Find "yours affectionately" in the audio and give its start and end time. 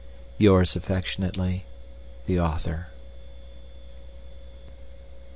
0.39-1.63